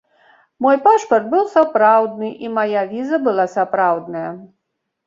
Мой 0.65 0.79
пашпарт 0.85 1.25
быў 1.35 1.45
сапраўдны, 1.57 2.33
і 2.45 2.53
мая 2.57 2.81
віза 2.95 3.17
была 3.29 3.45
сапраўдная. 3.57 4.29